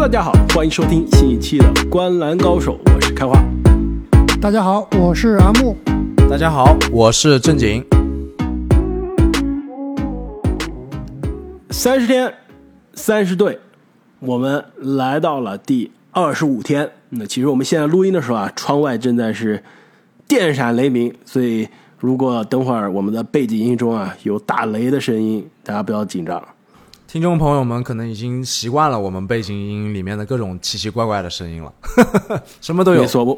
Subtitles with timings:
[0.00, 3.38] 大家好，欢迎收听新一期的《观篮高手》，我是开花。
[4.40, 5.76] 大家好，我是阿木。
[6.30, 7.84] 大家好，我是正经。
[11.68, 12.32] 三十天，
[12.94, 13.58] 三十队，
[14.20, 16.90] 我们来到了第二十五天。
[17.10, 19.62] 那其实我们现在录音的时候啊，窗外正在是
[20.26, 26.42] 电闪雷鸣，所以如果等会儿我们的背景音中啊有打雷的声音，大家不要紧张。
[27.12, 31.74] 听众朋友们可能已经习惯了我们背景音里面的各种奇奇怪怪的声音了，
[32.62, 33.00] 什么都有。
[33.00, 33.36] 没错，我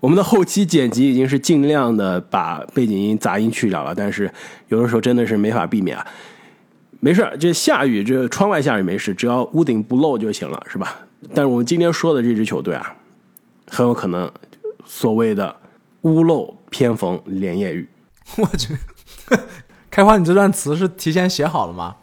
[0.00, 4.28] 我们的后期剪辑已经是尽量的把背景音杂音去掉了，但是
[4.66, 6.04] 有的时候真的是没法避免啊。
[6.98, 10.96] 没事，这下雨，这窗外下雨没事，只要屋顶不漏就行了，是吧？
[11.32, 12.96] 但是我们今天说的这支球队啊，
[13.68, 14.28] 很有可能
[14.84, 15.54] 所谓的
[16.00, 17.88] 屋漏偏逢连夜雨。
[18.38, 18.76] 我去，
[19.88, 21.94] 开花，你这段词是提前写好了吗？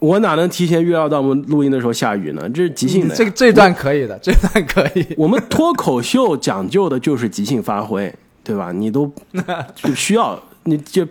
[0.00, 2.48] 我哪能提前预料到我们录音的时候下雨呢？
[2.48, 3.14] 这是即兴的。
[3.14, 5.06] 这这段可以的， 这段可以。
[5.16, 8.12] 我们脱口秀讲究的就是即兴发挥，
[8.42, 8.72] 对吧？
[8.72, 9.12] 你都
[9.76, 11.06] 就需要你就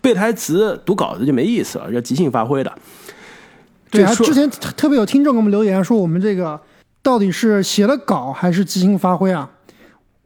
[0.00, 2.72] 背台词、读稿子就没意思了，要即兴发挥的。
[3.90, 6.60] 对啊，之前特别有听众给我们留言说，我们这个
[7.02, 9.48] 到底是写了稿还是即兴发挥啊？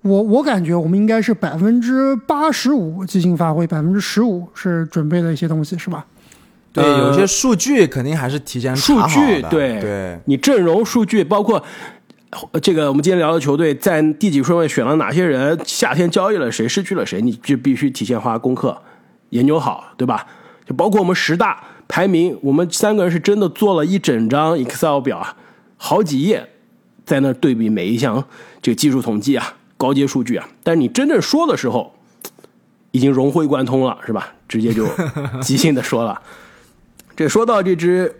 [0.01, 6.07] 我我感觉我们应该是百分之八十五即兴发挥，百分之十五是准备的一些东西，是吧？
[6.73, 11.63] 对，有些数据肯定还是提前数据，对对，你阵容数据包括
[12.63, 18.81] 这个，我们今天聊的球队在第几顺位选了哪些人，夏天交易了谁，失去了谁，你就必须提前花功课
[19.31, 20.25] 研究好，对吧？
[20.65, 25.37] 就包括我们十大排名，我们三个人是真的做了一整张 Excel 表啊，
[25.77, 26.49] 好几页
[27.05, 28.25] 在那对比每一项
[28.63, 31.93] 这个技术统计啊、高阶数据啊，但是你真正说的时候，
[32.93, 34.33] 已经融会贯通了，是吧？
[34.47, 34.87] 直接就
[35.43, 36.23] 即兴的说了。
[37.21, 38.11] 这说到这支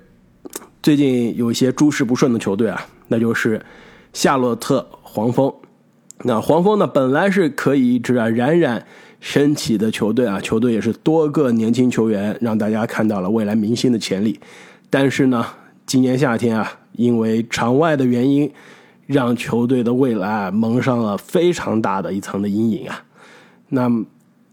[0.83, 3.65] 最近有一些诸事不顺的球队啊，那就是
[4.13, 5.51] 夏洛特黄蜂。
[6.25, 8.85] 那黄蜂呢，本来是可以一直啊冉冉
[9.19, 14.39] 升起的球队啊，球队也是多个年轻球员让大家看到了未来明星的潜力。
[14.91, 15.47] 但是呢，
[15.87, 18.53] 今年夏天啊，因为场外的原因，
[19.07, 23.03] 让球队的未来蒙上了非常大的一层的阴影啊。
[23.71, 24.05] 那。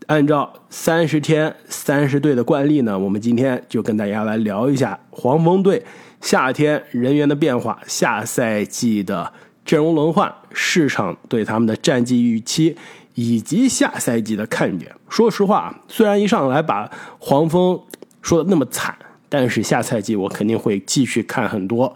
[0.08, 5.84] 按照三十天三十队的惯例呢，我们今天就跟大家来聊一下黄蜂队
[6.22, 9.32] 夏天人员的变化、下赛季的
[9.66, 12.78] 阵容轮换、市场对他们的战绩预期
[13.16, 14.90] 以及下赛季的看点。
[15.10, 16.90] 说实话，虽然一上来把
[17.20, 17.78] 黄蜂
[18.22, 18.96] 说的那么惨，
[19.28, 21.94] 但是下赛季我肯定会继续看很多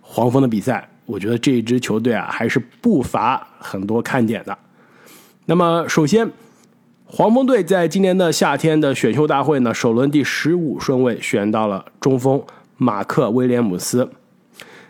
[0.00, 0.88] 黄蜂的比赛。
[1.04, 4.56] 我觉得这支球队啊，还是不乏很多看点的。
[5.44, 6.26] 那么，首先。
[7.16, 12.42] 黄蜂队在今年的夏天的选秀大会呢，首轮第十五顺位选到了中锋
[12.76, 14.10] 马克威廉姆斯。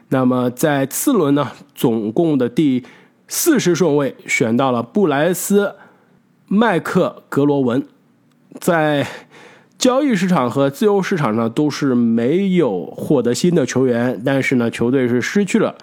[0.08, 2.82] 那么在次轮呢，总共的第
[3.28, 5.74] 四十顺位选到了布莱斯
[6.46, 7.86] 麦克格罗文。
[8.58, 9.06] 在
[9.76, 15.76] 交易市场和自由市场上都是没有获得新的球员，但是呢，球队是失去了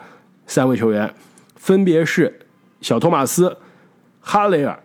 [0.47, 1.13] 三位球员，
[1.55, 2.39] 分别是
[2.81, 3.57] 小托马斯、
[4.19, 4.81] 哈雷尔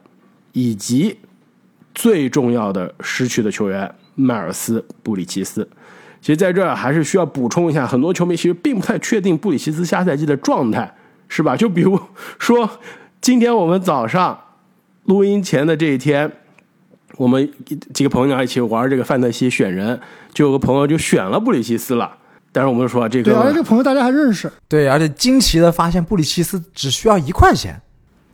[0.52, 1.16] 以及。
[1.96, 5.66] 最重要的失去的球员迈尔斯布里奇斯，
[6.20, 10.94] 其实在这儿还是需要补充一下，很多球迷其实并不太确定布里奇斯下赛季的状态，
[11.26, 11.56] 是吧？
[11.56, 11.98] 就比如
[12.38, 12.68] 说，
[13.22, 14.38] 今天我们早上
[15.04, 16.30] 录音前的这一天，
[17.16, 17.50] 我们
[17.94, 19.98] 几个朋友一起玩这个范特西选人，
[20.34, 22.18] 就有个朋友就选了布里奇斯了。
[22.52, 27.80] 但是我们说这个，对，而且这个朋友大家还认识，对，而且惊奇的发现布里奇斯只需要一块钱。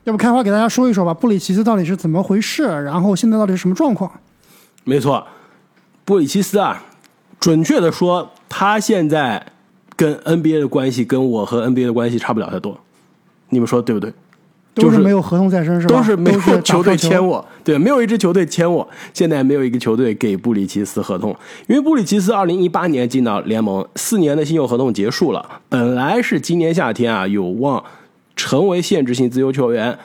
[0.04, 2.64] 要不开花给大家说一说吧，布里奇斯到底是怎么回事？
[2.64, 4.10] 然后现在到底是什么状况？
[4.84, 5.24] 没错，
[6.04, 6.82] 布里奇斯啊，
[7.38, 9.46] 准确的说，他现在
[9.94, 12.76] 跟 NBA 的关系跟我和 NBA 的关系差不了太多。
[13.50, 14.12] 你们说对不对？
[14.74, 15.94] 都是没有合同在身，是吧？
[15.94, 18.88] 都是没有球队签我，对，没有一支球队签我。
[19.12, 21.30] 现在没有一个球队给布里奇斯合同，
[21.68, 27.84] 因为布里奇斯二零一八年进到联盟，四年的新秀合同结束了，本来是今年夏天啊有望。
[28.42, 29.96] 成为限制性自由球员，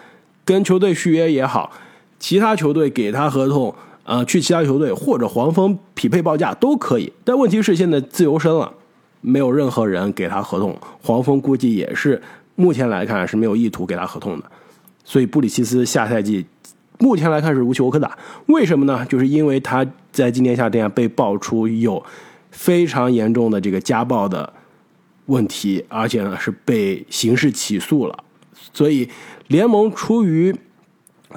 [0.46, 1.72] 跟球队续约也好，
[2.20, 3.74] 其他球队给他合同，
[4.04, 7.12] 呃，去其他球队或者黄蜂匹配报价都可以。
[7.24, 8.72] 但问题是现在自由身了，
[9.22, 12.22] 没有任何人给他合同，黄蜂估计也是
[12.54, 14.46] 目前来看是没有意图给他合同的。
[15.04, 16.46] 所以布里奇斯下赛季
[17.00, 18.16] 目前来看是无球可打。
[18.46, 19.04] 为什么呢？
[19.10, 22.04] 就是因为他在今年夏天被爆出有
[22.52, 24.54] 非常严重的这个家暴的。
[25.28, 28.18] 问题，而且呢是被刑事起诉了，
[28.74, 29.10] 所以
[29.48, 30.56] 联盟出于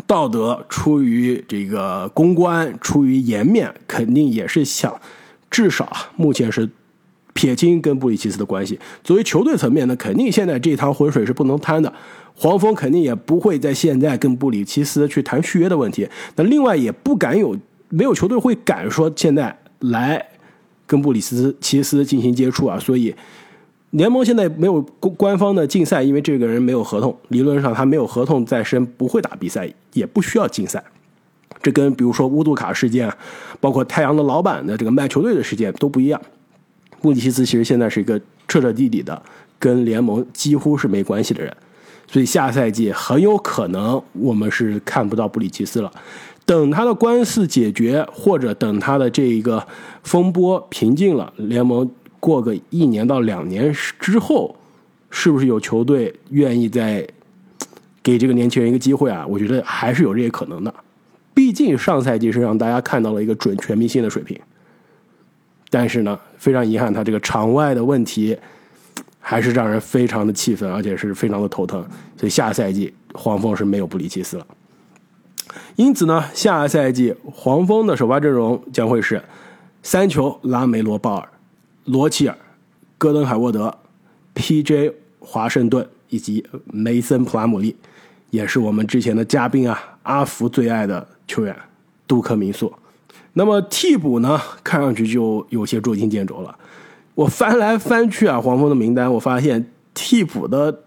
[0.07, 5.01] 道德、出于这个公关、出于颜面，肯定也是想
[5.51, 6.69] 至少目前是
[7.33, 8.79] 撇清跟布里奇斯的关系。
[9.03, 11.93] 作为球队层面呢，肯定现在这趟浑水是不能摊的。
[12.35, 16.09] 黄蜂肯定也不会在现在跟布里奇斯去谈续约的问题。
[16.37, 17.55] 那另外也不敢有，
[17.89, 20.25] 没有球队会敢说现在来
[20.87, 22.79] 跟布里斯奇斯进行接触啊。
[22.79, 23.15] 所以
[23.91, 24.81] 联盟现在没有
[25.17, 30.83] 官方的禁赛，因为这个人没有合同，理论上他没有合同在身，不会打比赛，也不需要禁赛。
[31.63, 33.13] 这跟比如说乌杜卡事件，
[33.59, 36.21] 包括太阳的老板的这个卖球队的事件都不一样。
[37.03, 39.21] 布里奇斯其实现在是一个彻彻底底的
[39.59, 41.55] 跟联盟几乎是没关系的人，
[42.07, 45.91] 所以下赛季很有可能我们是看不到布里奇斯了。
[46.47, 49.67] 等他的官司解决，或者等他的这一个
[50.03, 51.89] 风波平静了，联盟
[52.21, 54.55] 过个一年到两年之后，
[55.11, 57.05] 是不是有球队愿意再
[58.03, 59.27] 给这个年轻人一个机会啊？
[59.27, 60.73] 我觉得还是有这些可能的。
[61.33, 64.39] 毕竟上赛季是让大家看到了一个准全明星的水平，
[65.71, 68.37] 但是呢，非常遗憾，他这个场外的问题
[69.19, 71.83] 还是让人非常的气愤，而且是非常的头疼。
[72.17, 74.47] 所以下赛季黄蜂是没有布里奇斯了。
[75.77, 79.23] 因此呢，下赛季黄蜂的首发阵容将会是
[79.83, 81.29] 三球拉梅罗鲍尔、
[81.91, 82.37] 罗齐尔、
[82.97, 83.77] 戈登海沃德、
[84.35, 84.95] P.J.
[85.19, 87.77] 华盛顿以及梅森普拉姆利，
[88.31, 91.07] 也是我们之前的嘉宾啊阿福最爱的。
[91.31, 91.57] 球员
[92.09, 92.73] 杜克民宿，
[93.35, 94.41] 那么替补呢？
[94.65, 96.59] 看上去就有些捉襟见肘了。
[97.15, 100.83] 我翻来翻去啊，黄蜂的名单，我发现替补的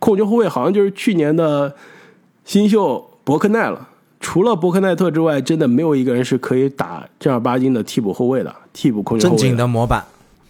[0.00, 1.76] 控球后卫好像就是去年的
[2.44, 3.88] 新秀伯克奈了。
[4.26, 8.52] 除了伯克奈特之外，真的没有一个人是可以打正儿八经的替补后卫的。
[8.72, 10.04] 替补控球正经的模板，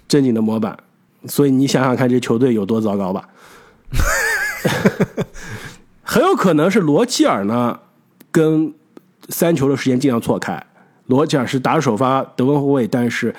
[0.09, 0.75] 正经的模板。
[1.27, 3.29] 所以你想想看，这球队有多糟糕吧？
[6.03, 7.79] 很有可能是罗齐尔呢，
[8.33, 8.73] 跟。
[9.29, 10.65] 三球的时间尽量错开，
[11.07, 13.35] 罗齐尔是打首发得分后卫，但是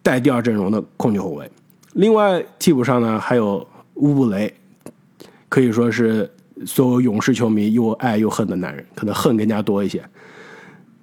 [0.00, 1.50] 带第二阵容的控球后卫。
[1.94, 4.54] 另外替补上呢还有乌布雷，
[5.48, 6.30] 可以说是
[6.66, 10.02] 所有勇士球迷又爱又恨的男人，可能恨更加多一些。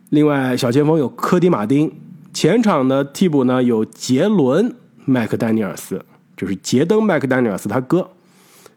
[0.09, 1.91] 另外小前锋有科迪马丁，
[2.33, 4.75] 前场的替补呢有杰伦
[5.05, 6.03] 麦克丹尼尔斯，
[6.35, 8.09] 就是杰登麦克丹尼尔斯他哥，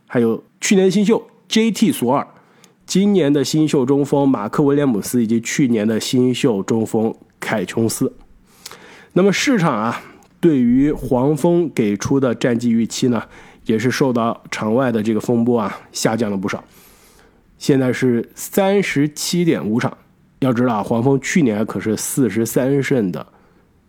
[0.06, 1.92] 还有去年新秀 J.T.
[1.92, 2.26] 索尔。
[2.86, 8.12] 今年的新秀中锋马克威廉姆斯以及去年的新秀中锋凯琼斯，
[9.14, 10.02] 那么市场啊，
[10.38, 13.22] 对于黄蜂给出的战绩预期呢，
[13.64, 16.62] 也是受到场外的这个风波啊下降了不少。
[17.58, 19.96] 现在是三十七点五场，
[20.40, 23.26] 要知道黄蜂去年可是四十三胜的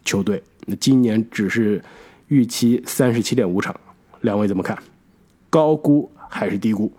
[0.04, 1.84] 球队，那今年只是
[2.28, 3.76] 预期三十七点五场，
[4.22, 4.78] 两位怎么看？
[5.50, 6.92] 高估还是低估？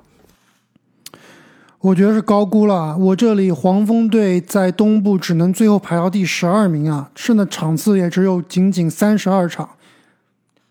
[1.81, 2.97] 我觉得是高估了。
[2.99, 9.71] 我这里黄蜂队在东部只能最后排到第十二名啊，剩的场次也只有仅仅三十二场。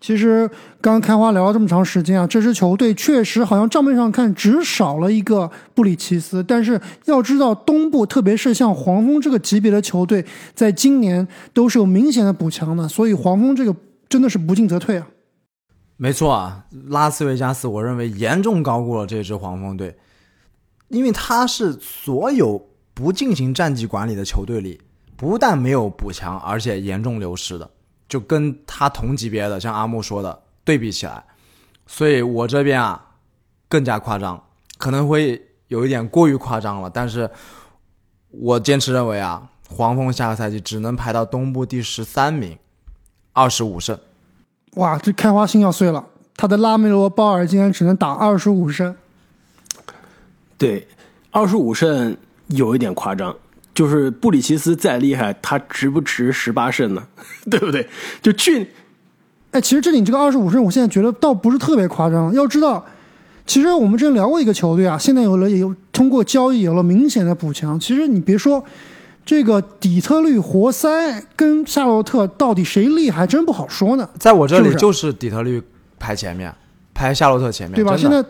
[0.06, 0.48] 其实
[0.80, 10.24] 刚开花聊了这么长时间啊，这支球队确实好像账面上看只少了一个布里奇斯，但是要知道东部，特别是像黄蜂这个级别的球队，
[10.54, 13.74] 在今年都是有明显的补强的，所以黄蜂这个
[14.08, 15.08] 真的是不进则退啊。
[15.96, 19.96] 没错啊，拉斯维加斯，我认为严重高估了这支黄蜂队。
[20.86, 22.64] 因为他是所有
[22.94, 24.80] 不进行战绩管理的球队里，
[25.16, 27.68] 不但没有补强，而且严重流失的，
[28.08, 31.24] 就跟他同级别的，像阿木说的对比起来，
[31.86, 33.04] 所以我这边啊
[33.68, 34.42] 更加夸张，
[34.78, 37.28] 可能会有一点过于夸张了，但是
[38.30, 42.58] 我坚持认为啊，黄蜂下个赛季只能排到东部第十三名，
[43.32, 43.98] 二十五胜。
[44.74, 48.94] 哇，这开花心要碎了，他的拉梅罗鲍尔竟然只能打二十五胜。
[50.58, 50.86] 对，
[51.30, 53.36] 二十五胜有一点夸张。
[53.76, 57.02] 就是布里奇斯再厉害，他值不值十八胜呢？
[57.50, 57.86] 对不对？
[58.22, 58.66] 就去，
[59.50, 62.32] 哎，其实这里这个二十五胜，我现在觉得倒不是特别夸张。
[62.32, 62.82] 要知道，
[63.46, 67.78] 其实我们之前聊过一个球队啊，现在有了有通过交易有了明显的补强。
[67.78, 68.64] 其实你别说
[69.26, 74.08] 这个底特律活塞跟夏洛特到底谁厉害，真不好说呢。
[74.18, 75.62] 在我这里就是底特律
[75.98, 76.50] 排前面，
[76.94, 77.94] 排夏洛特前面，对吧？
[77.94, 78.24] 现在。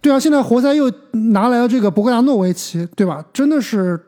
[0.00, 0.88] 对啊，现在活塞又
[1.32, 3.24] 拿来了这个博格达诺维奇，对吧？
[3.32, 4.00] 真的是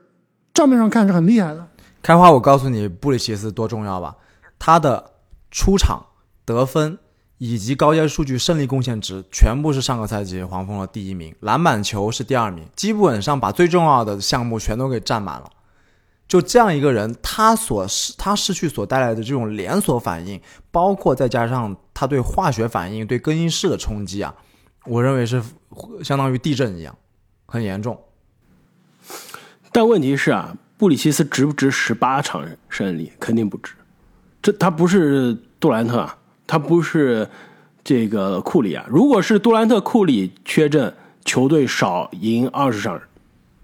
[0.54, 1.66] 账面上看是很厉害的。
[2.02, 4.16] 开花，我告诉你，布里奇斯多重要吧？
[4.58, 5.12] 他的
[5.50, 6.04] 出场、
[6.44, 6.98] 得分
[7.38, 11.34] 以及高阶数据、胜利贡献值，全部是上个赛季黄蜂的第一名。
[11.40, 15.50] 篮板球是第二名，基本上把最重要的项目全都给占满了。
[16.28, 20.40] 就这样一个人，他所失他失去所带来的这种连锁反应，
[20.70, 24.34] 包括再加上他对化学反应、对更衣室的冲击啊。
[24.86, 25.42] 我认为是
[26.02, 26.96] 相当于地震一样，
[27.46, 27.98] 很严重。
[29.72, 33.12] 但问题是啊，布里奇斯值不值十八场胜利？
[33.20, 33.72] 肯定不值。
[34.42, 37.28] 这他不是杜兰特啊，他不是
[37.84, 38.84] 这个库里啊。
[38.88, 40.92] 如果是杜兰特、库里缺阵，
[41.24, 43.00] 球队少赢二十场、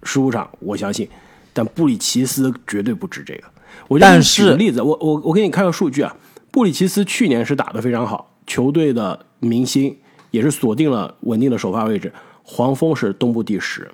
[0.02, 1.08] 十五场，我相信。
[1.52, 3.44] 但布里奇斯绝对不止这个。
[3.88, 6.14] 我举个例子，我我我给你看个数据啊，
[6.50, 9.96] 布里奇斯去年是打得非常好，球队的明星
[10.30, 12.12] 也是锁定了稳定的首发位置。
[12.42, 13.90] 黄蜂是东部第十，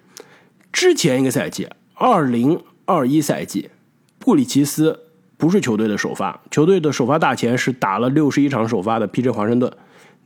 [0.73, 1.69] 之前一个赛季，
[2.03, 3.71] 二零二一赛季，
[4.19, 4.99] 布里奇斯
[5.37, 9.31] 不是球队的首发，球队的首发大前是打了六十一场首发的 P.J.
[9.31, 9.73] 华盛顿，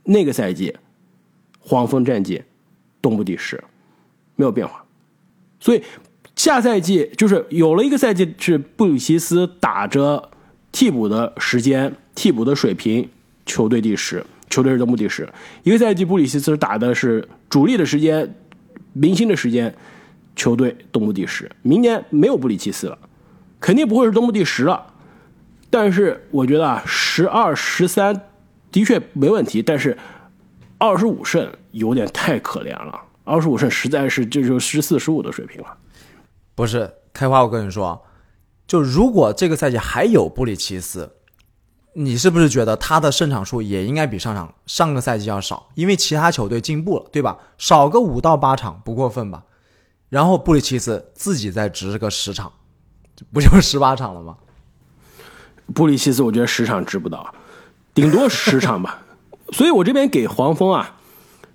[0.05, 0.75] 那个赛季，
[1.59, 2.41] 黄蜂战绩
[2.99, 3.63] 东部第十，
[4.35, 4.83] 没有变化，
[5.59, 5.83] 所以
[6.35, 10.31] 下赛季就是有了一个赛季是布里奇斯打着
[10.71, 13.07] 替补的时间、替补的水平，
[13.45, 14.25] 球队第十。
[14.49, 15.29] 球队是东部第十，
[15.61, 18.33] 一个赛季布里奇斯打的是主力的时间、
[18.93, 19.75] 明星的时间，
[20.37, 21.51] 球队东部第十。
[21.61, 22.97] 明年没有布里奇斯了，
[23.59, 24.93] 肯定不会是东部第十了。
[25.69, 28.29] 但是我觉得啊，十二、十三
[28.71, 29.97] 的确没问题，但是
[30.77, 33.01] 二十五胜有点太可怜了。
[33.25, 35.75] 二十五胜实在是就就十四、十五的水平了。
[36.55, 38.05] 不是开花，我跟你说，
[38.65, 41.15] 就如果这个赛季还有布里奇斯。
[41.99, 45.67] 你是不是觉得他的胜场数也应该比上场上个赛季要少？
[45.73, 47.39] 因为其他球队进步了，对吧？
[47.57, 49.43] 少个五到八场不过分吧？
[50.09, 52.51] 然后布里奇斯自己再值个十场，
[53.33, 54.37] 不就是十八场了吗？
[55.73, 57.33] 布里奇斯我觉得十场值不到，
[57.93, 59.03] 顶多十场吧。
[59.51, 60.97] 所以我这边给黄蜂啊，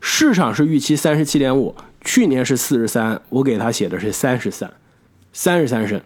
[0.00, 4.72] 市场是预期三十七点五，去年是四十三，我给他写的是三十三，
[5.32, 6.00] 三十三胜。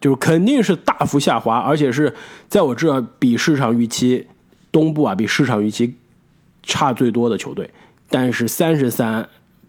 [0.00, 2.12] 就是肯定是大幅下滑，而且是
[2.48, 4.26] 在我这比市场预期
[4.72, 5.96] 东部啊比市场预期
[6.64, 7.70] 差最多的球队，
[8.08, 9.28] 但是三十三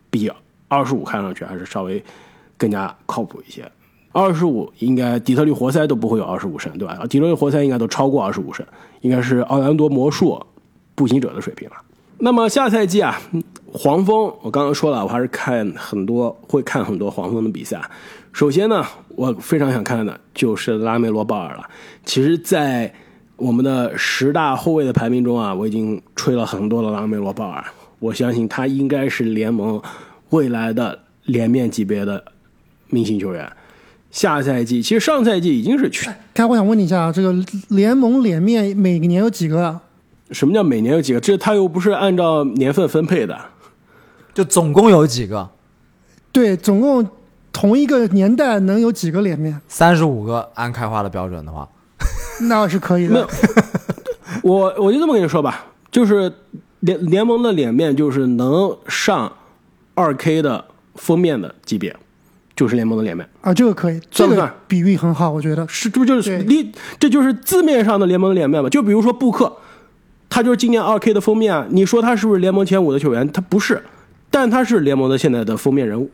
[0.10, 0.28] 比
[0.74, 2.04] 二十五看上去还是稍微
[2.58, 3.64] 更加靠谱一些。
[4.12, 7.00] 二十五应该底特律活塞都不会有二十五胜，对吧？
[7.10, 8.66] 底特律活塞应该都超过二十五胜，
[9.02, 10.40] 应该是奥兰多魔术、
[10.94, 11.76] 步行者的水平了。
[12.20, 13.20] 那么下赛季啊，
[13.66, 17.82] 黄蜂我刚刚说了，我还是看很多会看很多黄蜂的比赛。
[18.32, 21.68] 首先呢，我非常想看的就是拉梅罗鲍尔了。
[22.06, 22.94] 其实，在
[23.36, 27.64] 我们的十大后卫的排名中啊，我已经吹了很多的拉梅罗鲍尔。
[28.00, 29.82] 我相信他应该是联盟
[30.34, 32.24] 未来的脸面级别的
[32.90, 33.52] 明星球员。
[34.12, 36.10] 下赛季，其实上赛季已经是去。
[36.34, 37.34] 开，我想问你一下，这个
[37.70, 39.80] 联盟脸面每年有几个？
[40.32, 41.20] 什么叫每年有几个？
[41.20, 43.40] 这他又不是按照年份分配的，
[44.34, 45.50] 就总共有几个？
[46.32, 47.08] 对，总共。
[47.54, 49.62] 同一个年代能有几个脸面？
[49.68, 51.70] 三十五个，按开花的标准的话，
[52.50, 53.28] 那是可以的。
[54.42, 56.34] 我我就这么跟你说吧，就是
[56.80, 59.32] 联联盟的脸面就是能上
[59.96, 60.64] 二 K 的
[60.96, 61.96] 封面的级别，
[62.56, 68.70] 就是联盟的脸面啊，这个可以，这个比喻很好，我觉得是，这不就是你这就是字面上的联盟的脸面嘛？
[68.70, 69.52] 就比如说布克，
[70.30, 73.30] 他就是今年二 K 的封面啊，你说他是不是联盟前五的球员？
[73.32, 73.82] 他不是，
[74.30, 76.10] 但他是联盟的现在的封面人物。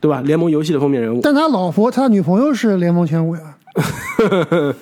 [0.00, 0.20] 对吧？
[0.20, 3.40] 联盟游戏的封面人物，但他老婆、他女朋友是联盟前五呀。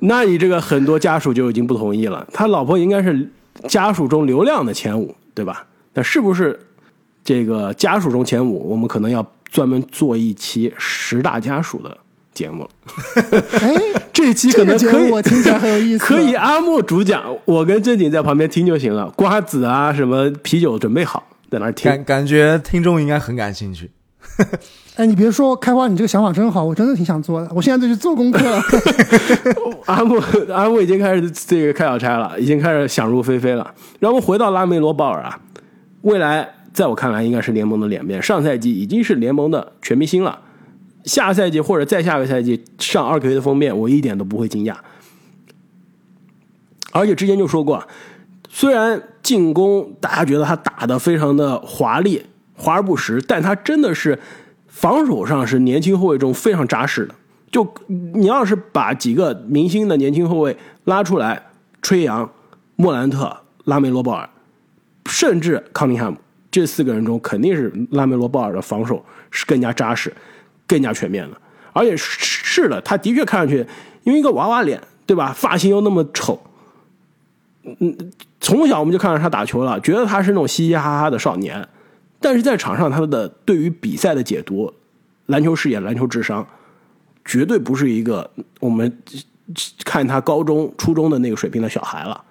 [0.00, 2.26] 那你这个很多家属就已经不同意了。
[2.32, 3.30] 他老婆应该是
[3.68, 5.64] 家属中流量的前五，对吧？
[5.94, 6.58] 那是不是
[7.26, 8.70] 这个家属中前五？
[8.70, 11.98] 我们可能要专门做一期十大家属的
[12.32, 12.68] 节目。
[13.60, 13.74] 哎，
[14.14, 16.04] 这期可能可以，我听起来很有意思。
[16.06, 19.10] 可以阿莫主讲，我跟正经在旁边听就行了。
[19.16, 21.90] 瓜子啊，什么啤酒准备好，在那听。
[21.90, 23.90] 感感觉听众应该很感兴趣。
[24.94, 27.50] 哎，你别说，开花，你这个想法真好，我真的挺想做的。
[27.52, 28.38] 我现在就去做功课。
[29.86, 33.74] 阿木，阿木已经开始这个开小差了，已经开始想入非非了。
[33.98, 35.40] 然后回到拉梅罗鲍尔啊，
[36.02, 38.22] 未来在我看来应该是联盟的脸面。
[38.22, 40.40] 上赛季已经是联盟的全明星了，
[41.04, 44.76] 下赛季或者再下个赛季上二 K 的封面，我一点都不会惊讶。
[46.92, 47.86] 而且之前就说过，
[48.50, 52.22] 虽然进攻大家觉得他打的非常的华丽。
[52.58, 54.18] 华而不实，但他真的是
[54.66, 57.14] 防守上是年轻后卫中非常扎实的。
[57.50, 61.48] 就你要是把几个明星的年轻后卫拉出来，
[61.82, 62.32] 吹杨、
[62.76, 64.30] 莫兰特、拉梅罗鲍尔，
[65.04, 66.16] 甚至康宁汉姆
[66.56, 70.10] 这四个人中，肯定是拉梅罗鲍尔的防守是更加扎实、
[70.66, 71.36] 更加全面的。
[71.74, 73.58] 而且是的，他的确看上去，
[74.04, 75.34] 因为一个娃娃脸，对吧？
[75.36, 76.40] 发型又那么丑，
[77.62, 77.94] 嗯，
[78.40, 81.68] 从小我们就看着他打球了，觉得他是那种嘻嘻哈哈的少年。
[82.20, 84.72] 但是在场上，他的对于比赛的解读、
[85.26, 86.46] 篮球视野、篮球智商，
[87.26, 88.90] 绝对不是一个我们
[89.84, 92.24] 看他高中、初中的那个水平的小孩了，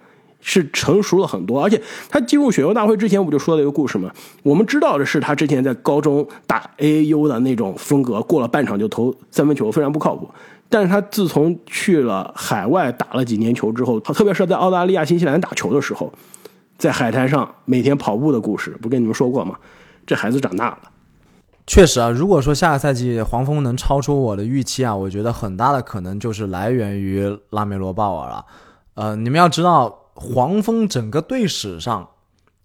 [0.48, 1.62] 是成熟了很多。
[1.64, 4.12] 而且他进入选秀大会之前，我就说了一个故事嘛？
[4.44, 10.30] 我们知道的是，他之前在高中打 AAU 的那种风格，过了半场就投三分球，非常不靠谱。
[10.70, 16.14] 但是他自从去了海外打了几年球之后，他特别是在澳大利亚、新西兰打球的时候，
[16.78, 19.56] 在海滩上每天跑步的故事，不跟你们说过吗？
[20.06, 20.78] 这孩子长大了。
[21.68, 28.46] 确实啊，如果说下个赛季黄蜂能超出我的预期啊，我觉得很大的可能就是来源于拉梅罗鲍尔了。
[28.94, 32.10] 呃，你们要知道，黄蜂整个队史上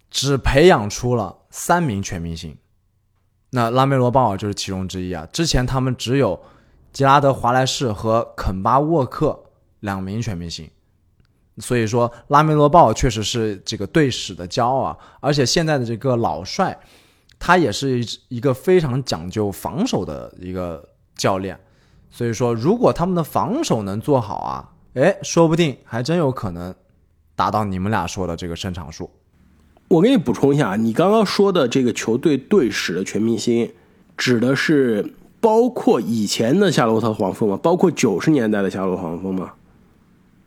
[0.09, 2.57] 只培养出了三名全明星，
[3.51, 5.27] 那拉梅罗鲍尔就是其中之一啊。
[5.31, 6.41] 之前他们只有
[6.91, 9.39] 吉拉德华莱士和肯巴沃克
[9.81, 10.67] 两名全明星，
[11.59, 14.97] 所以说拉梅罗鲍尔确实是这个队史的骄傲啊。
[15.19, 16.79] 而且现在的这个老帅。
[17.43, 21.59] 他也是一个非常讲究防守的一个教练，
[22.11, 26.71] 所以说，如果他们的防守能做好啊，哎，说不定还真有可能
[27.41, 29.09] 达到你们俩说的这个胜场数。
[29.87, 33.67] 我给你补充一下，你刚刚说的这个球队队史的全明星，
[34.15, 37.57] 指的是包括以前的夏洛特黄蜂吗？
[37.57, 39.53] 包括九十年代的夏洛特黄蜂吗？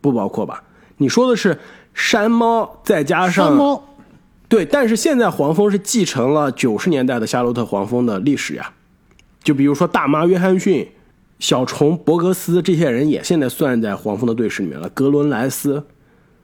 [0.01, 0.63] 不包括吧？
[0.99, 1.59] 你说的是
[1.95, 3.83] 山猫再加上山猫。
[4.49, 8.71] 对，但是现在黄蜂是继承了九十年代的夏洛特黄蜂的历史呀，
[9.43, 10.89] 就比如说大妈约翰逊、
[11.41, 14.89] 小虫博格斯这些人也现在算在黄蜂的队史里面了。
[14.91, 15.85] 格伦莱斯，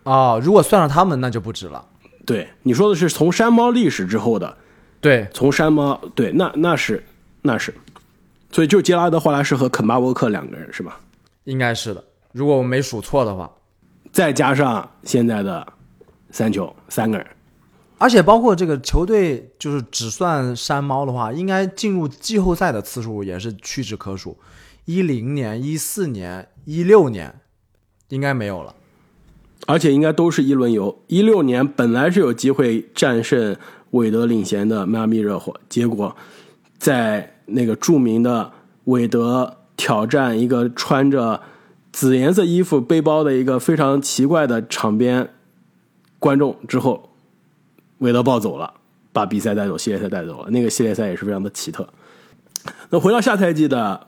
[0.05, 1.87] 哦，如果算上他们，那就不止了。
[2.27, 4.57] 对，你说的是从山猫历史之后的，
[5.01, 7.05] 对，从山猫，对，那那是
[7.43, 7.75] 那是，
[8.51, 11.01] 所以就杰拉德·霍拉什和肯巴沃克两个人是吧？
[11.45, 13.51] 应该是的，如果我没数错的话，
[14.13, 15.67] 再加上现在的
[16.31, 17.27] 三球三个人。
[17.99, 24.39] 而且包括这个球队，就是只算山猫的话，应该进入季后赛的次数也是屈指可数。
[24.87, 27.41] 一零年、一四年、一六年，
[28.09, 28.75] 应该没有了。
[29.67, 31.03] 而且应该都是一轮游。
[31.07, 33.57] 一六年本来是有机会战胜
[33.91, 36.17] 韦德领衔的迈阿密热火，结果
[36.79, 38.51] 在那个著名的
[38.85, 41.41] 韦德挑战一个穿着
[41.93, 45.29] 紫颜色衣服背包的一个非常奇怪的场边
[46.19, 47.09] 观众之后。
[47.99, 48.73] 韦德暴走了，
[49.13, 50.51] 把比赛带走，系列赛带走了。
[50.51, 51.87] 那个系列赛也是非常的奇特。
[52.89, 54.07] 那回到下赛季的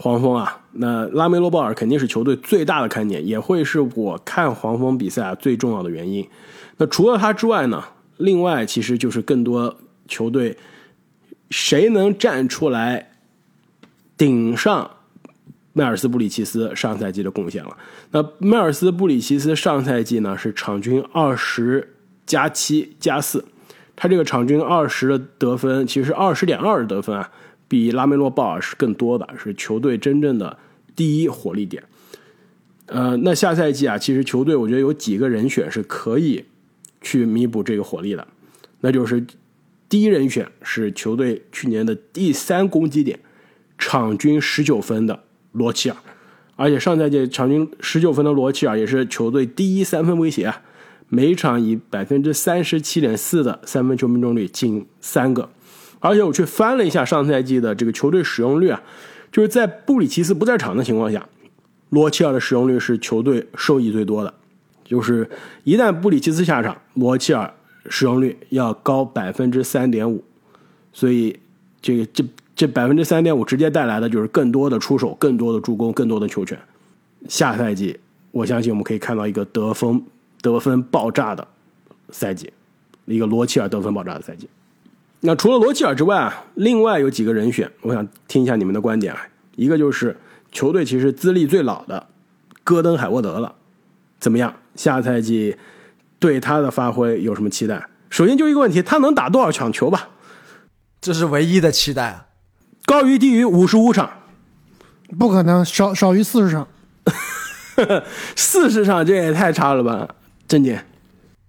[0.00, 6.26] 黄蜂啊，那拉梅罗鲍尔肯定是球队最大的看点，也会是我看黄蜂比赛啊最重要的原因。
[6.76, 7.82] 那除了他之外呢，
[8.16, 10.56] 另外其实就是更多球队
[11.50, 13.10] 谁能站出来
[14.16, 14.88] 顶上
[15.72, 17.76] 迈尔斯布里奇斯上赛季的贡献了。
[18.12, 21.94] 那迈尔斯布里奇斯上赛季呢是场均二十。
[22.28, 23.42] 加七加四，
[23.96, 27.30] 他这个场均二十的得分，其实二十点二的得分啊，
[27.68, 30.58] 比拉梅洛鲍尔是更多的，是球队真正的
[30.96, 31.84] 第一火力点。
[32.86, 36.46] 呃，那下赛季啊，其实球队我觉得有几个人选是可以
[37.02, 38.26] 去弥补这个火力的，
[38.80, 39.26] 那就是
[39.88, 43.20] 第一人选是球队去年的第三攻击点，
[43.76, 45.96] 场均十九分的罗齐尔，
[46.56, 50.62] 而且上赛季场均十九分的罗齐尔也是球队第一三分威胁啊。
[51.10, 55.50] 每场以百分之三十七点四的三分球命中率进三个，
[56.00, 58.82] 而且我去翻了一下上赛季的这个球队使用率啊，
[59.30, 61.28] 就是在布里奇斯不在场的情况下，
[61.90, 64.32] 罗齐尔的使用率是球队受益最多的，
[64.84, 65.28] 就是
[65.64, 67.52] 一旦布里奇斯下场，罗齐尔
[67.88, 70.22] 使用率要高百分之三点五，
[70.92, 71.38] 所以
[71.80, 76.58] 这个这这百分之三点五直接带来的就是更多的出手、更多的助攻、更多的球权。
[77.28, 77.98] 下赛季
[78.30, 80.02] 我相信我们可以看到一个得分。
[80.40, 81.44] 得分爆炸的
[82.10, 82.48] 赛季，
[83.06, 84.48] 一个罗齐尔得分爆炸的赛季。
[85.20, 89.20] 那除了罗齐尔之外啊，另外有几个人选，我想听一下你们的观点啊。
[89.56, 90.16] 一个就是
[90.52, 92.06] 球队其实资历最老的
[92.62, 93.54] 戈登海沃德了，
[94.20, 94.54] 怎么样？
[94.76, 95.56] 下赛季
[96.20, 97.88] 对他的发挥有什么期待？
[98.10, 100.10] 首先就一个问题，他能打多少场球吧？
[101.00, 102.26] 这是唯一的期待啊。
[102.86, 104.10] 高于低于五十五场？
[105.18, 106.68] 不可能，少少于四十场。
[108.36, 110.08] 四十场这也太差了吧？
[110.46, 110.78] 正经，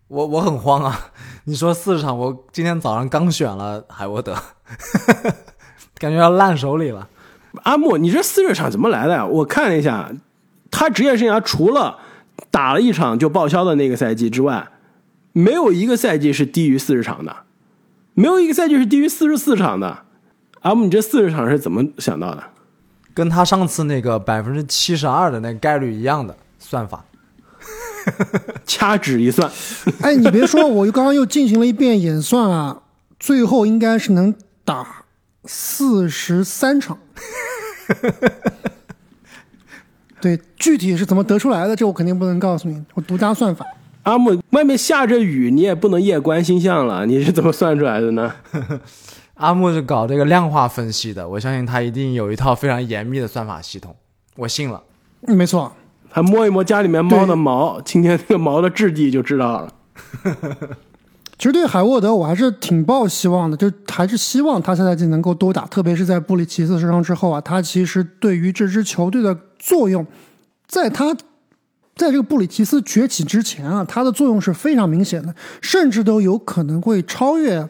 [0.08, 1.12] 我我很慌啊！
[1.50, 4.36] 你说四十场，我今天早上刚选了海沃德，
[5.98, 7.10] 感觉要烂手里了。
[7.64, 9.26] 阿木，你这四十场怎么来的呀？
[9.26, 10.12] 我看了一下，
[10.70, 11.98] 他职业生涯除了
[12.52, 14.68] 打了一场就报销的那个赛季之外，
[15.32, 17.38] 没有一个赛季是低于四十场的，
[18.14, 20.04] 没有一个赛季是低于四十四场的。
[20.62, 22.44] 阿木，你这四十场是怎么想到的？
[23.16, 27.04] 跟他上次那个百分之七十二的那个概率一样的算法。
[28.66, 29.50] 掐指一算，
[30.02, 32.82] 哎，你别说，我又刚刚又进行了一遍演算啊，
[33.20, 35.06] 最后应该是能打
[35.46, 36.98] 四十三场。
[40.22, 43.66] 对，具体是怎么得出来的，这我肯定不能告诉你，我独家算法。
[44.04, 48.34] 阿木，外面下着雨，你也不能夜观星象了，你是怎么算出来的呢？
[49.36, 53.96] 阿木是搞这个量化分析的，我相信他一定有一套非常严密的算法系统，
[54.36, 54.84] 我信了。
[55.22, 55.74] 没错。
[56.10, 59.74] 还摸一摸家里面猫的毛，今天这个毛的质地就知道了。
[61.38, 70.06] 其实对海沃德我还是挺抱希望的，就还是希望他下赛季能够多打，特别是在布里奇斯受伤之后啊，他其实对于这支球队的作用，
[70.68, 71.14] 在他
[71.96, 77.66] 在这个布里奇斯崛起之前啊，他的作用是非常明显的，甚至都有可能会超越，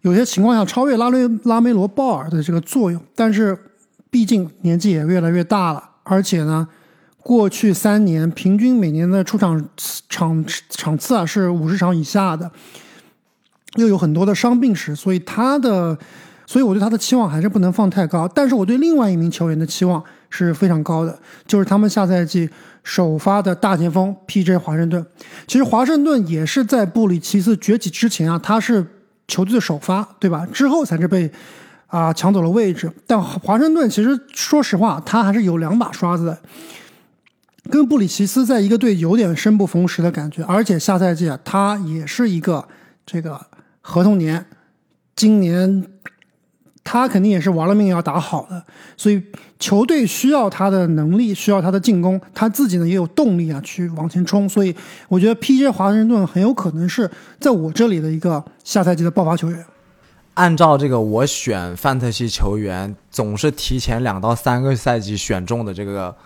[0.00, 2.98] 有些情况下超越拉雷拉梅罗鲍尔的这个作用。
[3.14, 3.58] 但是
[4.08, 6.66] 毕竟年纪也越来越大了，而且呢。
[7.28, 9.62] 过去三年平均每年的出场
[10.08, 12.50] 场场次啊是五十场以下的，
[13.74, 15.98] 又有很多的伤病史，所以他的，
[16.46, 18.26] 所以我对他的期望还是不能放太高。
[18.26, 22.48] 但是我对另外一名球员的期望是非常高的，就是他们下赛季
[22.82, 24.56] 首发的大前锋 P.J.
[24.56, 25.04] 华盛顿。
[25.46, 28.86] 其实华盛顿也是在布里奇斯崛起之前啊，他是
[29.26, 30.46] 球队的首发，对吧？
[30.50, 31.30] 之后才是被
[31.88, 32.90] 啊抢走了位置。
[33.06, 36.38] 但华盛顿其实说实话，他还是有两把刷子的。
[37.70, 42.66] 跟布里奇斯在一个队有点生不逢时的感觉，而且下赛季啊，他也是一个
[43.04, 43.40] 这个
[43.80, 44.46] 合同年，
[45.14, 45.86] 今年
[46.82, 48.64] 他肯定也是玩了命要打好的，
[48.96, 49.22] 所以
[49.58, 54.74] 球队需要他的能力，需要他的进攻，他自己呢也有动力啊去往前冲，所以
[55.08, 55.68] 我觉得 P.J.
[55.68, 59.64] 华盛顿很有可能是在我这里的一个下赛季的爆发球员。
[60.34, 66.16] 按照这个我选范特西球员总是提前两到三个赛季选中的这个。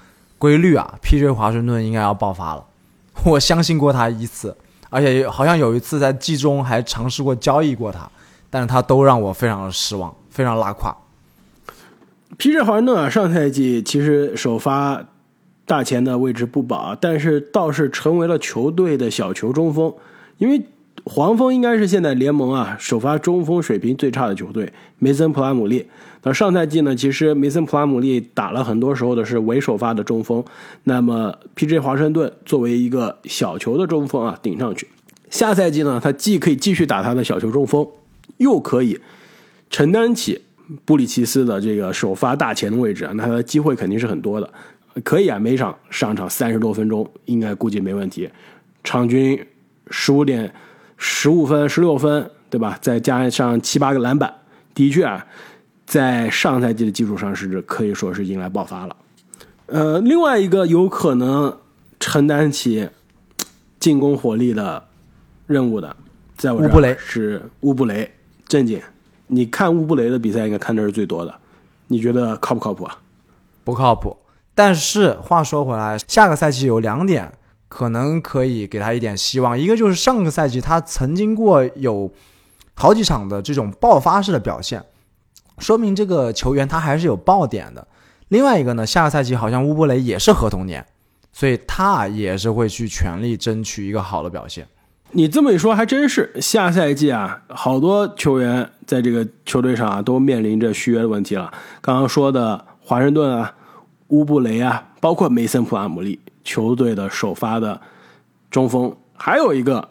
[0.43, 1.31] 规律啊，P.J.
[1.31, 2.65] 华盛顿应该要爆发了。
[3.25, 4.57] 我相信过他一次，
[4.91, 8.11] 而且好像有一次在季中还尝试过交易过他，
[8.51, 10.97] 但是他都让我非常的失望，非常拉胯。
[12.39, 12.63] P.J.
[12.63, 15.05] 华盛顿啊，上赛季其实首发
[15.65, 19.95] 大前的位置不保，但是倒是成为了球队的小球中锋，
[20.39, 20.61] 因为
[21.05, 25.89] 黄蜂应该是现在联盟啊首发中锋水平最差的球队，梅森普拉姆利。
[26.25, 26.95] 那上赛季呢？
[26.95, 30.43] 其实梅森普拉姆利打了很多时候的是为首发的中锋，
[30.85, 31.81] 那么 P.J.
[31.81, 34.87] 华盛顿作为一个小球的中锋啊，顶上去。
[35.31, 37.85] 下赛季呢，他既可以继续打他的小球中锋，
[38.37, 39.01] 又可以
[39.69, 40.41] 承担起
[40.85, 44.49] 布里奇斯的这个首发大前的位置啊，那他的机会肯定是很多的。
[45.03, 48.31] 可以啊，每场上场三十多分钟，应该估计没问题。
[48.85, 49.45] 场均
[49.91, 50.53] 十五点
[50.97, 52.79] 十五分、十六分，对吧？
[52.81, 54.33] 再加上七八个篮板，
[54.73, 55.27] 的确啊。
[55.87, 58.97] 在上赛季的基础上，是可以说是迎来爆发了。
[59.67, 61.59] 呃，另外一个有可能
[61.99, 62.89] 承担起
[63.79, 64.85] 进攻火力的
[65.47, 65.97] 任务的，
[66.37, 68.11] 在我这儿是乌布雷。
[68.47, 68.81] 正经，
[69.29, 71.35] 你看乌布雷的比赛应该看的是最多的，
[71.87, 72.99] 你觉得靠不靠谱啊？
[73.65, 74.17] 不靠谱。
[74.55, 77.33] 但是话说回来，下个赛季有两点
[77.69, 82.13] 可能可以给他一点希望，一个就是上个赛季他曾经过有
[82.75, 84.85] 好几场的这种爆发式的表现。
[85.59, 87.87] 说明这个球员他还是有爆点的。
[88.29, 90.85] 另外一个呢，下个赛季好像乌布雷也是合同年，
[91.33, 94.67] 所以他也是会去全力争取一个好的表现。
[95.11, 101.53] 你这么一说，还真是下赛季啊，好多球员在这个球队上啊都面临着续约的问题了。
[101.83, 103.55] 刚刚说的华盛顿啊、
[104.09, 107.79] 乌布雷啊，包括梅森普拉姆利，球队的首发的
[108.51, 109.87] 中锋，还有一个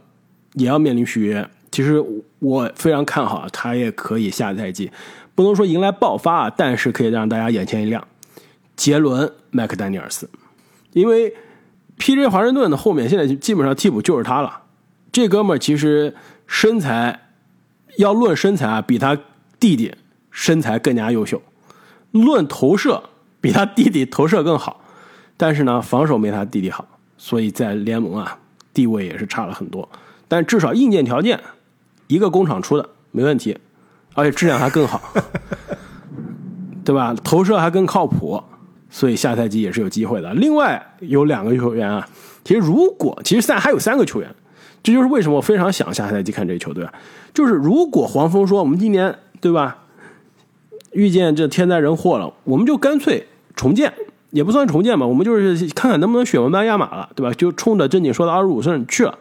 [0.56, 1.48] 也要面临续约。
[1.70, 2.04] 其实
[2.40, 4.92] 我非常看好他，也可以下赛季。
[5.36, 8.06] 不能说迎来爆发啊，但是可以让大家眼前一亮。
[8.76, 10.30] 杰伦·麦克丹尼尔斯，
[10.94, 11.36] 因为
[11.98, 12.28] P.J.
[12.28, 14.62] 华盛顿的后面现在基本上替补就是他了。
[15.12, 16.16] 这哥们儿其实
[16.48, 17.28] 身材
[17.98, 19.18] 要论身材啊，比他
[19.60, 19.94] 弟弟
[20.32, 21.38] 身材更加优秀；
[22.12, 23.04] 论投射，
[23.40, 24.84] 比他弟弟投射更好。
[25.38, 28.40] 但是呢，防守没他弟弟好，所以在联盟啊
[28.74, 29.88] 地位也是差了很多。
[30.28, 31.40] 但至少硬件条件，
[32.08, 33.58] 一个工厂出的没问题。
[34.14, 35.02] 而且质量还更好，
[36.84, 37.16] 对吧？
[37.24, 38.42] 投射还更靠谱，
[38.90, 40.34] 所以下赛季也是有机会的。
[40.34, 42.08] 另外有两个球员啊，
[42.44, 44.30] 其实如果其实赛还有三个球员，
[44.84, 46.86] 这就是为什么我非常想下赛季看这个球队。
[47.34, 49.78] 就是如果黄蜂说我们今年对吧，
[50.92, 53.94] 遇见这天灾人祸了，我们就干脆重建，
[54.32, 57.34] 也不算重建吧，我们就是看看能不能选文班亚马了，对吧？
[57.34, 59.18] 就冲着正经说的二十五胜去了。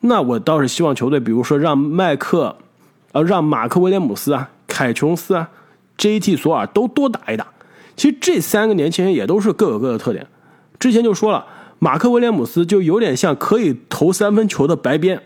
[0.00, 2.56] 那我倒是希望球队，比如说让麦克。
[3.12, 5.48] 呃，让马克威廉姆斯啊、凯琼斯啊、
[5.96, 6.36] J.T.
[6.36, 7.46] 索尔都多打一打。
[7.96, 10.26] 其实这三个年轻人也都是各有各的特点。
[10.78, 11.44] 之前就说了，
[11.78, 15.20] 马克威廉姆斯就有点像可以投三分球的白边。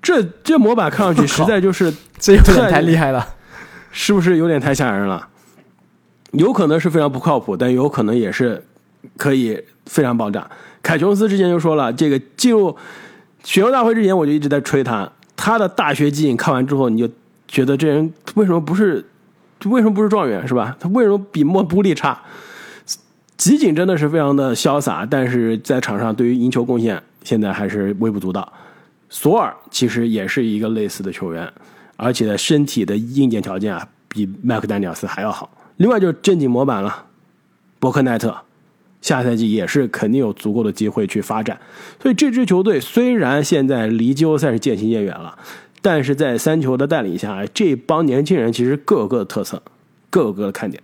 [0.00, 3.26] 这这模板看上去实在就是这有点太厉害了，
[3.90, 5.28] 是不是有点太吓人了？
[6.32, 8.64] 有可能是非常不靠谱，但有可能也是
[9.16, 10.48] 可以非常爆炸。
[10.82, 12.76] 凯琼斯之前就说了，这个进入
[13.42, 15.10] 选秀大会之前，我就一直在吹他。
[15.36, 17.12] 他的大学集锦看完之后，你就
[17.46, 19.04] 觉得这人为什么不是，
[19.64, 20.76] 为什么不是状元是吧？
[20.78, 22.20] 他为什么比莫布利差？
[23.36, 28.50] 集锦真的是非常的潇洒，但是在场上对于赢球贡献现在还是微不足道。
[29.10, 31.52] 索尔其实也是一个类似的球员，
[31.96, 35.50] 而且身体的硬件条件啊比麦克丹尼尔斯还要好。
[35.76, 37.06] 另外就是正经模板了，
[37.78, 38.36] 伯克奈特，
[39.04, 41.60] 下赛季也是肯定有足够的机会去发展。
[42.00, 45.38] 所以这支球队虽然现在离季后赛是渐行渐远了，
[45.82, 49.62] 但是在三球的带领下，这帮年轻人其实各有各的特色，
[50.08, 50.82] 各有各的看点。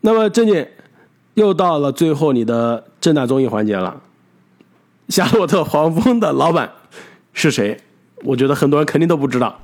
[0.00, 0.66] 那么正经
[1.34, 4.02] 又到了最后你的正大综艺环节了。
[5.08, 6.72] 夏洛特黄蜂的老板
[7.32, 7.80] 是谁？
[8.24, 9.60] 我觉得很多人肯定都不知道。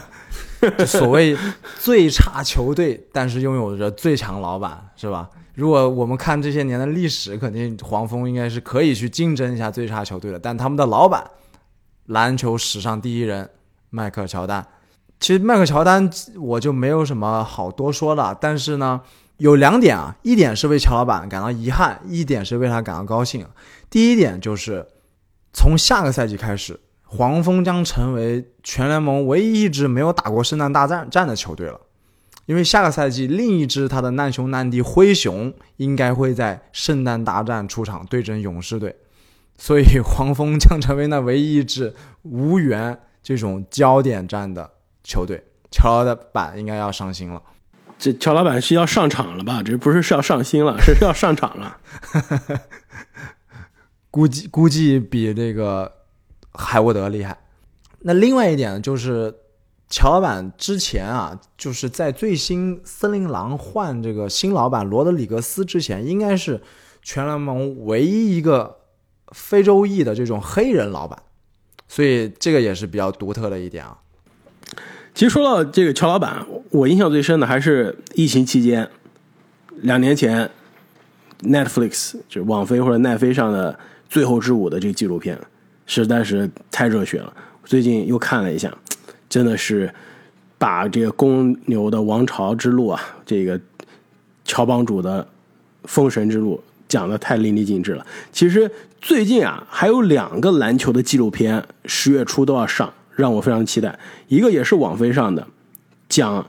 [0.86, 1.36] 所谓
[1.78, 5.30] 最差球队，但是拥有着最强老板，是吧？
[5.54, 10.38] 如果我们看这些年的历史，肯定黄蜂应该是可以去竞争一下最差球队的。
[10.38, 11.30] 但他们的老板，
[12.06, 13.48] 篮球史上第一人
[13.90, 14.66] 迈克乔丹。
[15.20, 19.00] 其实迈克乔丹我就没有什么好多说了，但是呢。
[19.38, 23.44] 有两点啊，一点是为乔老板感到遗憾，一点是为他感到高兴。
[23.90, 24.86] 第一点就是，
[25.52, 31.80] 从下个赛季开始，黄蜂将成为全联盟唯一一支没有打过圣诞大战战的球队了，
[32.46, 38.96] 因为下个赛季另一支他的难兄难弟灰熊应该会在圣诞大战出场对阵勇士队，
[39.56, 44.70] 所以黄蜂将成为那唯一一支无缘这种焦点战的
[45.02, 45.42] 球队。
[45.70, 47.42] 乔老板应该要上心了。
[47.98, 49.62] 这乔老板是要上场了吧？
[49.62, 51.78] 这不是是要上心了， 是要上场了。
[54.10, 55.90] 估计估计比这个
[56.52, 57.36] 海沃德厉害。
[58.00, 59.34] 那另外一点就是，
[59.94, 66.60] 乔老板之前啊，就是在最新森林狼换这个新老板罗德里格斯之前，应该是
[67.00, 68.78] 全联盟唯一一个
[69.28, 71.22] 非洲裔的这种黑人老板，
[71.86, 73.96] 所以这个也是比较独特的一点啊。
[75.14, 78.90] 其实说到这个乔老板，我印象最深的还是疫情期间，
[79.76, 80.50] 两年前
[81.42, 83.72] ，Netflix 就是网飞或者奈飞上的
[84.08, 85.40] 《最后之舞》的这个纪录片，
[85.86, 87.32] 实在是太热血了。
[87.64, 88.76] 最近又看了一下，
[89.34, 89.92] 真的是
[90.58, 93.60] 把这个公牛的王朝之路啊，这个
[94.44, 95.26] 乔帮主的
[95.86, 98.06] 封神之路讲的太淋漓尽致了。
[98.30, 98.70] 其实
[99.00, 102.94] 最近啊，还有两个篮球的纪录片，十月初都要上。
[103.16, 105.44] 让我非常期待，一个也是网飞上的，
[106.08, 106.48] 讲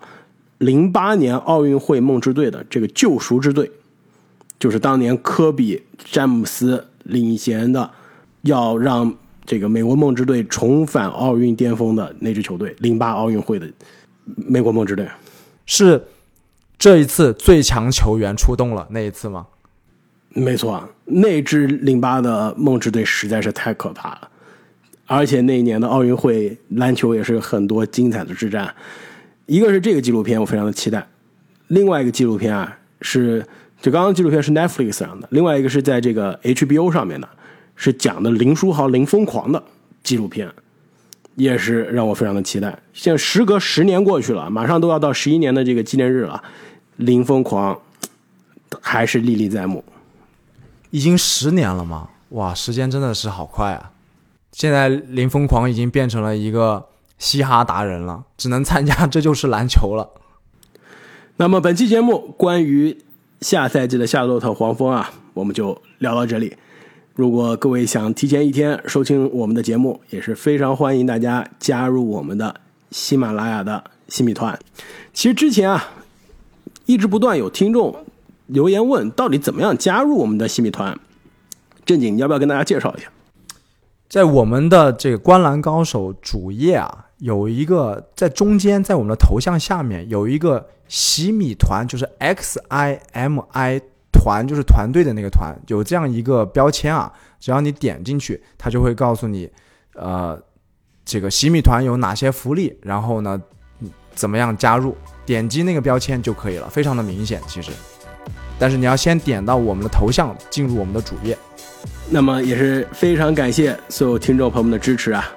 [0.60, 3.72] 零八年奥运会梦之队的这个救赎之队，
[4.60, 7.90] 就是当年科比、詹姆斯领衔的，
[8.44, 13.70] 要让这个美国梦之队重返奥运巅峰的那支球队——零八奥运会的
[14.36, 15.08] 美国梦之队，
[15.66, 16.04] 是
[16.78, 19.48] 这一次最强球员出动了那一次吗？
[20.30, 24.30] 没错，那支零八的梦之队实在是太可怕了。
[25.08, 28.74] 而且那一年的奥运会篮球也是很多精彩的之战，
[29.46, 31.08] 一个是这个纪录片我非常的期待，
[31.68, 33.46] 另外一个纪录片啊是
[33.80, 37.30] 就刚刚纪录片是 Netflix 上的，另外一个是在这个 HBO 上面的，
[37.76, 39.64] 是讲的林书豪林疯狂的
[40.04, 40.52] 纪录片，
[41.36, 42.80] 也是让我非常的期待。
[42.94, 46.44] 现在时隔十年过去了，马上都要到十一年的这个纪念日了，
[46.98, 47.80] 林疯狂
[48.82, 49.84] 还是历历在目，
[50.92, 52.10] 已经十年了吗？
[52.30, 53.92] 哇，时间真的是好快啊！
[54.52, 60.10] 现在林疯狂已经变成了一个嘻哈达人了，只能参加这就是篮球了。
[61.38, 62.98] 那么本期节目关于
[63.42, 66.56] 下赛季的夏洛特黄蜂啊，我们就聊到这里。
[67.16, 72.54] 如果各位想提前一天收听我们的节目，也是非常欢迎大家加入我们的
[72.92, 74.60] 喜马拉雅的新米团。
[75.14, 75.92] 其实之前啊，
[76.86, 77.96] 一直不断有听众
[78.48, 81.00] 留言问，到底怎么样加入我们的新米团？
[81.86, 83.08] 正经，你要不要跟大家介绍一下？
[84.10, 93.80] 在我们的这个观澜高手主页啊，有一个在中间，在我们的头像下面有一个洗米团，就是 X I M I
[94.16, 97.12] 团，就是团队的那个团，有这样一个标签啊。
[97.40, 99.50] 只要你点进去，它就会告诉你，
[99.94, 100.42] 呃，
[101.04, 103.40] 这个洗米团有哪些福利，然后呢，
[104.14, 104.96] 怎么样加入？
[105.26, 107.72] 点击那个标签就可以了，非常的明显，其实。
[108.58, 111.38] 但是你要先点到我们的头像，进入我们的主页。
[112.10, 115.28] 那么也是非常感谢所有听众朋友们的支持啊！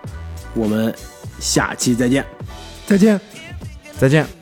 [0.55, 0.95] 我们
[1.39, 2.25] 下期再见，
[2.87, 3.21] 再见，
[3.99, 4.38] 再见。